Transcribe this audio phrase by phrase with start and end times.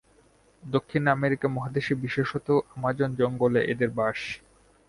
[0.63, 4.19] দক্ষিণ আমেরিকা মহাদেশে বিশেষত আমাজন জঙ্গলে এদের বাস।